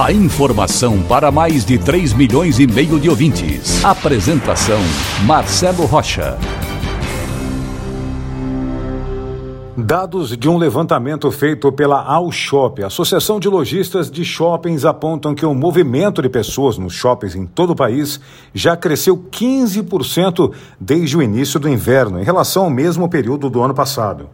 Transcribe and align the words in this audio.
A 0.00 0.10
informação 0.10 1.02
para 1.02 1.30
mais 1.30 1.66
de 1.66 1.76
3 1.78 2.14
milhões 2.14 2.58
e 2.58 2.66
meio 2.66 2.98
de 2.98 3.10
ouvintes. 3.10 3.84
Apresentação 3.84 4.80
Marcelo 5.26 5.84
Rocha. 5.84 6.38
Dados 9.76 10.36
de 10.36 10.48
um 10.48 10.56
levantamento 10.56 11.30
feito 11.30 11.70
pela 11.70 12.02
Alshop, 12.02 12.82
Associação 12.82 13.38
de 13.38 13.48
Lojistas 13.48 14.10
de 14.10 14.24
Shoppings, 14.24 14.84
apontam 14.86 15.34
que 15.34 15.44
o 15.44 15.54
movimento 15.54 16.22
de 16.22 16.28
pessoas 16.28 16.78
nos 16.78 16.94
shoppings 16.94 17.36
em 17.36 17.46
todo 17.46 17.70
o 17.70 17.76
país 17.76 18.18
já 18.54 18.74
cresceu 18.76 19.16
15% 19.30 20.52
desde 20.80 21.16
o 21.16 21.22
início 21.22 21.60
do 21.60 21.68
inverno, 21.68 22.18
em 22.18 22.24
relação 22.24 22.64
ao 22.64 22.70
mesmo 22.70 23.08
período 23.08 23.50
do 23.50 23.62
ano 23.62 23.74
passado. 23.74 24.28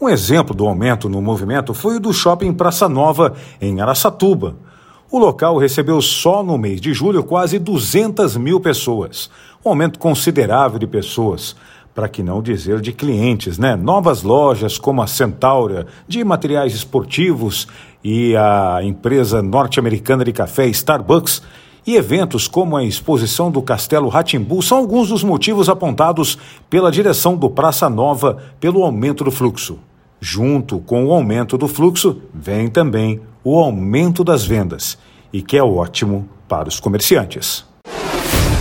Um 0.00 0.08
exemplo 0.08 0.54
do 0.54 0.66
aumento 0.66 1.08
no 1.08 1.20
movimento 1.20 1.74
foi 1.74 1.96
o 1.96 2.00
do 2.00 2.12
shopping 2.12 2.52
Praça 2.52 2.88
Nova, 2.88 3.34
em 3.60 3.80
Araçatuba. 3.80 4.69
O 5.12 5.18
local 5.18 5.58
recebeu 5.58 6.00
só 6.00 6.40
no 6.40 6.56
mês 6.56 6.80
de 6.80 6.94
julho 6.94 7.24
quase 7.24 7.58
200 7.58 8.36
mil 8.36 8.60
pessoas, 8.60 9.28
um 9.64 9.70
aumento 9.70 9.98
considerável 9.98 10.78
de 10.78 10.86
pessoas 10.86 11.56
para 11.92 12.08
que 12.08 12.22
não 12.22 12.40
dizer 12.40 12.80
de 12.80 12.92
clientes, 12.92 13.58
né? 13.58 13.74
Novas 13.74 14.22
lojas 14.22 14.78
como 14.78 15.02
a 15.02 15.08
Centaura, 15.08 15.88
de 16.06 16.22
materiais 16.22 16.74
esportivos, 16.74 17.66
e 18.04 18.36
a 18.36 18.78
empresa 18.84 19.42
norte-americana 19.42 20.24
de 20.24 20.32
café 20.32 20.68
Starbucks, 20.68 21.42
e 21.84 21.96
eventos 21.96 22.46
como 22.46 22.76
a 22.76 22.84
exposição 22.84 23.50
do 23.50 23.60
Castelo 23.60 24.08
Ratimbu 24.08 24.62
são 24.62 24.78
alguns 24.78 25.08
dos 25.08 25.24
motivos 25.24 25.68
apontados 25.68 26.38
pela 26.70 26.92
direção 26.92 27.36
do 27.36 27.50
Praça 27.50 27.90
Nova 27.90 28.38
pelo 28.60 28.84
aumento 28.84 29.24
do 29.24 29.32
fluxo. 29.32 29.76
Junto 30.20 30.78
com 30.78 31.06
o 31.06 31.12
aumento 31.12 31.58
do 31.58 31.66
fluxo, 31.66 32.22
vem 32.32 32.68
também 32.68 33.20
o 33.42 33.58
aumento 33.58 34.22
das 34.22 34.44
vendas, 34.44 34.98
e 35.32 35.40
que 35.42 35.56
é 35.56 35.62
ótimo 35.62 36.28
para 36.48 36.68
os 36.68 36.78
comerciantes. 36.78 37.64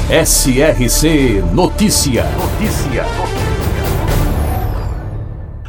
SRC 0.10 1.44
Notícia. 1.54 2.24
Notícia. 2.32 3.06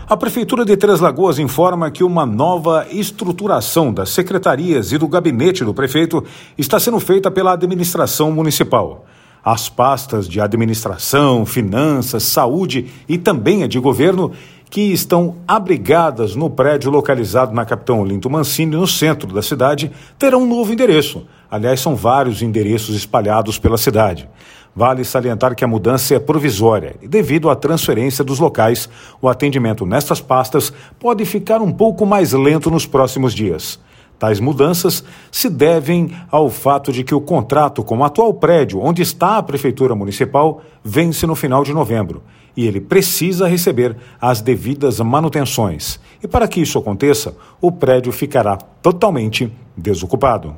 A 0.08 0.17
Prefeitura 0.17 0.64
de 0.64 0.77
Três 0.77 0.98
Lagoas 0.98 1.39
informa 1.39 1.91
que 1.91 2.02
uma 2.02 2.27
nova 2.27 2.86
estruturação 2.91 3.92
das 3.92 4.11
secretarias 4.11 4.91
e 4.92 4.98
do 4.98 5.06
gabinete 5.06 5.64
do 5.64 5.72
prefeito 5.72 6.24
está 6.58 6.80
sendo 6.80 6.98
feita 6.98 7.30
pela 7.30 7.52
administração 7.52 8.33
municipal. 8.33 9.05
As 9.45 9.69
pastas 9.69 10.28
de 10.28 10.41
administração, 10.41 11.47
finanças, 11.47 12.24
saúde 12.24 12.91
e 13.08 13.17
também 13.17 13.62
a 13.62 13.67
de 13.69 13.78
governo, 13.78 14.33
que 14.70 14.92
estão 14.92 15.34
abrigadas 15.48 16.36
no 16.36 16.48
prédio 16.48 16.92
localizado 16.92 17.52
na 17.52 17.64
Capitão 17.64 18.00
Olinto 18.00 18.30
Mancini, 18.30 18.77
no 18.77 18.86
centro 18.86 19.32
da 19.34 19.42
cidade, 19.42 19.90
terão 20.16 20.44
um 20.44 20.46
novo 20.46 20.72
endereço. 20.72 21.27
Aliás, 21.50 21.80
são 21.80 21.96
vários 21.96 22.40
endereços 22.40 22.94
espalhados 22.94 23.58
pela 23.58 23.77
cidade. 23.77 24.28
Vale 24.74 25.04
salientar 25.04 25.56
que 25.56 25.64
a 25.64 25.68
mudança 25.68 26.14
é 26.14 26.20
provisória 26.20 26.94
e, 27.02 27.08
devido 27.08 27.50
à 27.50 27.56
transferência 27.56 28.22
dos 28.22 28.38
locais, 28.38 28.88
o 29.20 29.28
atendimento 29.28 29.84
nestas 29.84 30.20
pastas 30.20 30.72
pode 31.00 31.24
ficar 31.24 31.61
um 31.61 31.72
pouco 31.72 32.06
mais 32.06 32.33
lento 32.33 32.70
nos 32.70 32.86
próximos 32.86 33.34
dias. 33.34 33.80
Tais 34.20 34.39
mudanças 34.39 35.03
se 35.33 35.48
devem 35.48 36.14
ao 36.31 36.51
fato 36.51 36.92
de 36.92 37.03
que 37.03 37.14
o 37.14 37.23
contrato 37.23 37.83
com 37.83 37.97
o 37.97 38.05
atual 38.05 38.35
prédio 38.35 38.79
onde 38.79 39.01
está 39.01 39.39
a 39.39 39.42
Prefeitura 39.42 39.95
Municipal 39.95 40.61
vence 40.85 41.27
no 41.27 41.35
final 41.35 41.64
de 41.64 41.73
novembro 41.73 42.23
e 42.55 42.67
ele 42.67 42.83
precisa 42.83 43.48
receber 43.48 43.97
as 44.20 44.42
devidas 44.42 45.01
manutenções. 45.01 45.98
E 46.23 46.29
para 46.29 46.47
que 46.47 46.61
isso 46.61 46.79
aconteça, 46.79 47.35
o 47.63 47.73
prédio 47.73 48.13
ficará 48.13 48.58
totalmente 48.58 49.51
desocupado. 49.75 50.55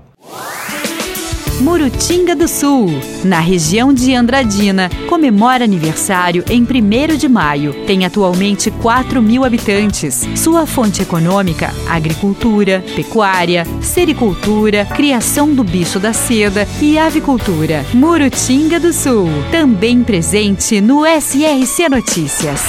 Murutinga 1.62 2.34
do 2.34 2.48
Sul, 2.48 2.88
na 3.24 3.38
região 3.38 3.94
de 3.94 4.12
Andradina, 4.12 4.90
comemora 5.08 5.62
aniversário 5.62 6.44
em 6.50 6.64
1 6.64 7.16
de 7.16 7.28
maio. 7.28 7.72
Tem 7.86 8.04
atualmente 8.04 8.68
4 8.68 9.22
mil 9.22 9.44
habitantes. 9.44 10.26
Sua 10.34 10.66
fonte 10.66 11.02
econômica: 11.02 11.72
agricultura, 11.88 12.82
pecuária, 12.96 13.64
sericultura, 13.80 14.84
criação 14.86 15.54
do 15.54 15.62
bicho 15.62 16.00
da 16.00 16.12
seda 16.12 16.66
e 16.80 16.98
avicultura. 16.98 17.86
Murutinga 17.94 18.80
do 18.80 18.92
Sul, 18.92 19.28
também 19.52 20.02
presente 20.02 20.80
no 20.80 21.04
SRC 21.06 21.88
Notícias. 21.88 22.60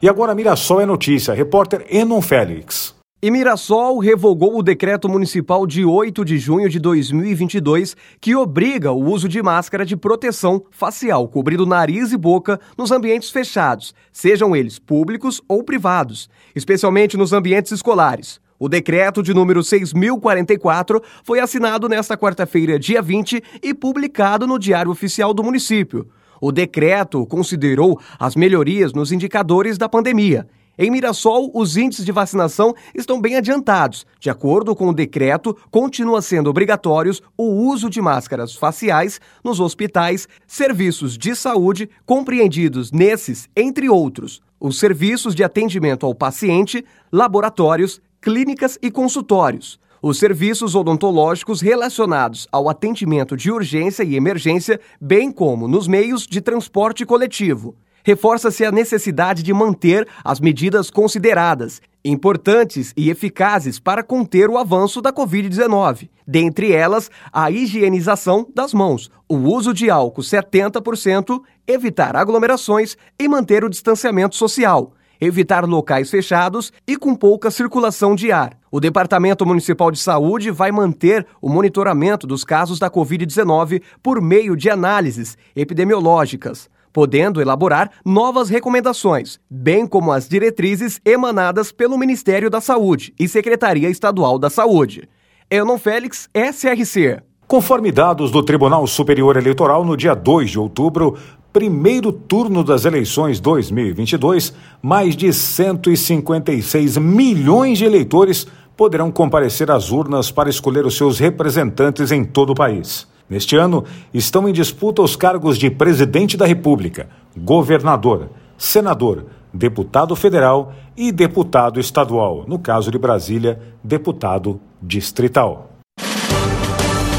E 0.00 0.08
agora 0.08 0.32
Mirassol 0.32 0.80
é 0.80 0.86
notícia. 0.86 1.34
Repórter 1.34 1.84
Enon 1.90 2.22
Félix. 2.22 2.89
E 3.22 3.30
Mirassol 3.30 3.98
revogou 3.98 4.56
o 4.56 4.62
decreto 4.62 5.06
municipal 5.06 5.66
de 5.66 5.84
8 5.84 6.24
de 6.24 6.38
junho 6.38 6.70
de 6.70 6.80
2022 6.80 7.94
que 8.18 8.34
obriga 8.34 8.92
o 8.92 9.04
uso 9.04 9.28
de 9.28 9.42
máscara 9.42 9.84
de 9.84 9.94
proteção 9.94 10.64
facial 10.70 11.28
cobrindo 11.28 11.66
nariz 11.66 12.12
e 12.12 12.16
boca 12.16 12.58
nos 12.78 12.90
ambientes 12.90 13.28
fechados, 13.28 13.94
sejam 14.10 14.56
eles 14.56 14.78
públicos 14.78 15.42
ou 15.46 15.62
privados, 15.62 16.30
especialmente 16.56 17.18
nos 17.18 17.34
ambientes 17.34 17.72
escolares. 17.72 18.40
O 18.58 18.70
decreto 18.70 19.22
de 19.22 19.34
número 19.34 19.62
6044 19.62 21.02
foi 21.22 21.40
assinado 21.40 21.90
nesta 21.90 22.16
quarta-feira, 22.16 22.78
dia 22.78 23.02
20, 23.02 23.42
e 23.62 23.74
publicado 23.74 24.46
no 24.46 24.58
Diário 24.58 24.90
Oficial 24.90 25.34
do 25.34 25.44
município. 25.44 26.08
O 26.40 26.50
decreto 26.50 27.26
considerou 27.26 28.00
as 28.18 28.34
melhorias 28.34 28.94
nos 28.94 29.12
indicadores 29.12 29.76
da 29.76 29.90
pandemia 29.90 30.48
em 30.82 30.90
Mirassol, 30.90 31.50
os 31.52 31.76
índices 31.76 32.06
de 32.06 32.10
vacinação 32.10 32.74
estão 32.94 33.20
bem 33.20 33.36
adiantados. 33.36 34.06
De 34.18 34.30
acordo 34.30 34.74
com 34.74 34.88
o 34.88 34.94
decreto, 34.94 35.54
continua 35.70 36.22
sendo 36.22 36.48
obrigatórios 36.48 37.20
o 37.36 37.44
uso 37.68 37.90
de 37.90 38.00
máscaras 38.00 38.54
faciais 38.54 39.20
nos 39.44 39.60
hospitais, 39.60 40.26
serviços 40.46 41.18
de 41.18 41.36
saúde, 41.36 41.90
compreendidos 42.06 42.90
nesses, 42.92 43.46
entre 43.54 43.90
outros, 43.90 44.40
os 44.58 44.78
serviços 44.78 45.34
de 45.34 45.44
atendimento 45.44 46.06
ao 46.06 46.14
paciente, 46.14 46.82
laboratórios, 47.12 48.00
clínicas 48.18 48.78
e 48.80 48.90
consultórios. 48.90 49.78
Os 50.00 50.18
serviços 50.18 50.74
odontológicos 50.74 51.60
relacionados 51.60 52.48
ao 52.50 52.70
atendimento 52.70 53.36
de 53.36 53.52
urgência 53.52 54.02
e 54.02 54.16
emergência, 54.16 54.80
bem 54.98 55.30
como 55.30 55.68
nos 55.68 55.86
meios 55.86 56.26
de 56.26 56.40
transporte 56.40 57.04
coletivo 57.04 57.76
reforça-se 58.04 58.64
a 58.64 58.72
necessidade 58.72 59.42
de 59.42 59.52
manter 59.52 60.06
as 60.24 60.40
medidas 60.40 60.90
consideradas, 60.90 61.80
importantes 62.04 62.92
e 62.96 63.10
eficazes 63.10 63.78
para 63.78 64.02
conter 64.02 64.48
o 64.48 64.58
avanço 64.58 65.00
da 65.02 65.12
Covid-19. 65.12 66.08
Dentre 66.26 66.72
elas, 66.72 67.10
a 67.32 67.50
higienização 67.50 68.46
das 68.54 68.72
mãos, 68.72 69.10
o 69.28 69.36
uso 69.36 69.74
de 69.74 69.90
álcool 69.90 70.22
70%, 70.22 71.40
evitar 71.66 72.16
aglomerações 72.16 72.96
e 73.18 73.28
manter 73.28 73.64
o 73.64 73.70
distanciamento 73.70 74.36
social 74.36 74.94
evitar 75.20 75.66
locais 75.66 76.10
fechados 76.10 76.72
e 76.86 76.96
com 76.96 77.14
pouca 77.14 77.50
circulação 77.50 78.14
de 78.14 78.32
ar. 78.32 78.56
O 78.70 78.80
Departamento 78.80 79.44
Municipal 79.44 79.90
de 79.90 79.98
Saúde 79.98 80.50
vai 80.50 80.72
manter 80.72 81.26
o 81.42 81.48
monitoramento 81.50 82.26
dos 82.26 82.42
casos 82.42 82.78
da 82.78 82.90
Covid-19 82.90 83.82
por 84.02 84.20
meio 84.22 84.56
de 84.56 84.70
análises 84.70 85.36
epidemiológicas 85.54 86.70
podendo 86.92 87.40
elaborar 87.40 87.90
novas 88.04 88.48
recomendações, 88.48 89.38
bem 89.50 89.86
como 89.86 90.12
as 90.12 90.28
diretrizes 90.28 91.00
emanadas 91.04 91.72
pelo 91.72 91.98
Ministério 91.98 92.50
da 92.50 92.60
Saúde 92.60 93.14
e 93.18 93.28
Secretaria 93.28 93.88
Estadual 93.88 94.38
da 94.38 94.50
Saúde. 94.50 95.08
Enon 95.50 95.78
Félix, 95.78 96.28
SRC. 96.34 97.22
Conforme 97.46 97.90
dados 97.90 98.30
do 98.30 98.42
Tribunal 98.44 98.86
Superior 98.86 99.36
Eleitoral, 99.36 99.84
no 99.84 99.96
dia 99.96 100.14
2 100.14 100.50
de 100.50 100.58
outubro, 100.58 101.16
primeiro 101.52 102.12
turno 102.12 102.62
das 102.62 102.84
eleições 102.84 103.40
2022, 103.40 104.54
mais 104.80 105.16
de 105.16 105.32
156 105.32 106.96
milhões 106.98 107.78
de 107.78 107.84
eleitores 107.84 108.46
poderão 108.76 109.10
comparecer 109.10 109.70
às 109.70 109.90
urnas 109.90 110.30
para 110.30 110.48
escolher 110.48 110.86
os 110.86 110.96
seus 110.96 111.18
representantes 111.18 112.12
em 112.12 112.24
todo 112.24 112.50
o 112.50 112.54
país. 112.54 113.06
Neste 113.30 113.56
ano, 113.56 113.84
estão 114.12 114.48
em 114.48 114.52
disputa 114.52 115.00
os 115.00 115.14
cargos 115.14 115.56
de 115.56 115.70
presidente 115.70 116.36
da 116.36 116.44
República, 116.44 117.08
governador, 117.36 118.28
senador, 118.58 119.26
deputado 119.54 120.16
federal 120.16 120.72
e 120.96 121.12
deputado 121.12 121.78
estadual. 121.78 122.44
No 122.48 122.58
caso 122.58 122.90
de 122.90 122.98
Brasília, 122.98 123.60
deputado 123.84 124.60
distrital. 124.82 125.69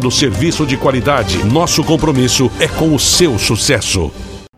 oferecendo 0.00 0.10
serviço 0.10 0.66
de 0.66 0.76
qualidade. 0.76 1.44
Nosso 1.44 1.84
compromisso 1.84 2.50
é 2.58 2.66
com 2.66 2.94
o 2.94 2.98
seu 2.98 3.38
sucesso. 3.38 4.10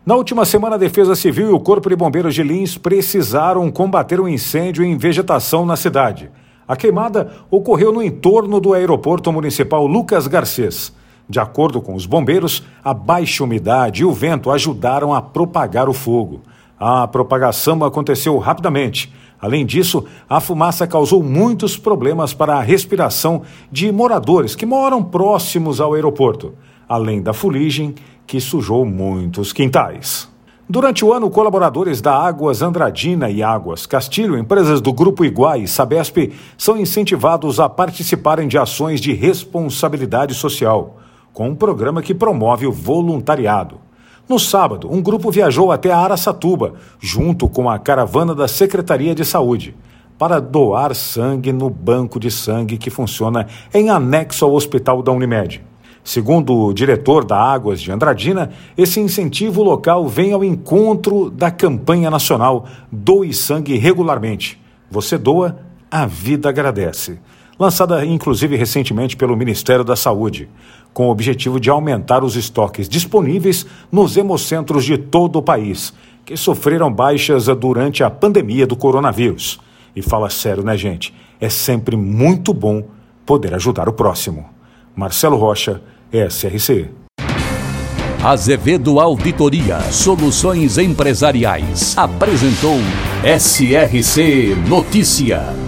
Na 0.06 0.14
última 0.14 0.44
semana, 0.44 0.76
a 0.76 0.78
Defesa 0.78 1.14
Civil 1.14 1.50
e 1.50 1.52
o 1.52 1.60
Corpo 1.60 1.88
de 1.88 1.96
Bombeiros 1.96 2.34
de 2.34 2.42
Lins 2.42 2.76
precisaram 2.78 3.70
combater 3.70 4.20
um 4.20 4.28
incêndio 4.28 4.84
em 4.84 4.96
vegetação 4.96 5.64
na 5.64 5.76
cidade. 5.76 6.30
A 6.66 6.76
queimada 6.76 7.32
ocorreu 7.50 7.92
no 7.92 8.02
entorno 8.02 8.60
do 8.60 8.72
aeroporto 8.72 9.32
municipal 9.32 9.86
Lucas 9.86 10.26
Garcês. 10.26 10.92
De 11.28 11.38
acordo 11.38 11.80
com 11.80 11.94
os 11.94 12.04
bombeiros, 12.04 12.62
a 12.84 12.92
baixa 12.92 13.44
umidade 13.44 14.02
e 14.02 14.04
o 14.04 14.12
vento 14.12 14.50
ajudaram 14.50 15.14
a 15.14 15.22
propagar 15.22 15.88
o 15.88 15.92
fogo. 15.92 16.42
A 16.84 17.06
propagação 17.06 17.84
aconteceu 17.84 18.36
rapidamente. 18.38 19.14
Além 19.40 19.64
disso, 19.64 20.04
a 20.28 20.40
fumaça 20.40 20.84
causou 20.84 21.22
muitos 21.22 21.76
problemas 21.76 22.34
para 22.34 22.56
a 22.56 22.60
respiração 22.60 23.42
de 23.70 23.92
moradores 23.92 24.56
que 24.56 24.66
moram 24.66 25.00
próximos 25.00 25.80
ao 25.80 25.94
aeroporto, 25.94 26.54
além 26.88 27.22
da 27.22 27.32
fuligem 27.32 27.94
que 28.26 28.40
sujou 28.40 28.84
muitos 28.84 29.52
quintais. 29.52 30.28
Durante 30.68 31.04
o 31.04 31.12
ano, 31.12 31.30
colaboradores 31.30 32.00
da 32.00 32.16
Águas 32.16 32.62
Andradina 32.62 33.30
e 33.30 33.44
Águas 33.44 33.86
Castilho, 33.86 34.36
empresas 34.36 34.80
do 34.80 34.92
Grupo 34.92 35.24
Iguai 35.24 35.60
e 35.60 35.68
Sabesp, 35.68 36.32
são 36.58 36.76
incentivados 36.76 37.60
a 37.60 37.68
participarem 37.68 38.48
de 38.48 38.58
ações 38.58 39.00
de 39.00 39.12
responsabilidade 39.12 40.34
social, 40.34 40.96
com 41.32 41.50
um 41.50 41.54
programa 41.54 42.02
que 42.02 42.12
promove 42.12 42.66
o 42.66 42.72
voluntariado. 42.72 43.91
No 44.32 44.38
sábado, 44.38 44.88
um 44.90 45.02
grupo 45.02 45.30
viajou 45.30 45.70
até 45.70 45.92
Araçatuba, 45.92 46.72
junto 46.98 47.50
com 47.50 47.68
a 47.68 47.78
caravana 47.78 48.34
da 48.34 48.48
Secretaria 48.48 49.14
de 49.14 49.26
Saúde, 49.26 49.76
para 50.16 50.40
doar 50.40 50.94
sangue 50.94 51.52
no 51.52 51.68
banco 51.68 52.18
de 52.18 52.30
sangue 52.30 52.78
que 52.78 52.88
funciona 52.88 53.46
em 53.74 53.90
anexo 53.90 54.46
ao 54.46 54.54
Hospital 54.54 55.02
da 55.02 55.12
Unimed. 55.12 55.62
Segundo 56.02 56.56
o 56.56 56.72
diretor 56.72 57.26
da 57.26 57.36
Águas 57.36 57.78
de 57.78 57.92
Andradina, 57.92 58.48
esse 58.74 59.00
incentivo 59.00 59.62
local 59.62 60.08
vem 60.08 60.32
ao 60.32 60.42
encontro 60.42 61.28
da 61.28 61.50
campanha 61.50 62.10
nacional 62.10 62.64
Doe 62.90 63.34
Sangue 63.34 63.76
Regularmente. 63.76 64.58
Você 64.90 65.18
doa, 65.18 65.58
a 65.90 66.06
vida 66.06 66.48
agradece. 66.48 67.20
Lançada 67.58 68.02
inclusive 68.02 68.56
recentemente 68.56 69.14
pelo 69.14 69.36
Ministério 69.36 69.84
da 69.84 69.94
Saúde, 69.94 70.48
com 70.92 71.06
o 71.06 71.10
objetivo 71.10 71.58
de 71.58 71.70
aumentar 71.70 72.22
os 72.24 72.36
estoques 72.36 72.88
disponíveis 72.88 73.66
nos 73.90 74.16
hemocentros 74.16 74.84
de 74.84 74.98
todo 74.98 75.36
o 75.36 75.42
país, 75.42 75.92
que 76.24 76.36
sofreram 76.36 76.92
baixas 76.92 77.46
durante 77.46 78.04
a 78.04 78.10
pandemia 78.10 78.66
do 78.66 78.76
coronavírus. 78.76 79.58
E 79.94 80.02
fala 80.02 80.30
sério, 80.30 80.62
né, 80.62 80.76
gente? 80.76 81.14
É 81.40 81.48
sempre 81.48 81.96
muito 81.96 82.52
bom 82.52 82.84
poder 83.26 83.54
ajudar 83.54 83.88
o 83.88 83.92
próximo. 83.92 84.46
Marcelo 84.94 85.36
Rocha, 85.36 85.82
SRC. 86.12 86.88
Azevedo 88.22 89.00
Auditoria 89.00 89.80
Soluções 89.90 90.78
Empresariais 90.78 91.98
apresentou 91.98 92.78
SRC 93.24 94.54
Notícia. 94.68 95.61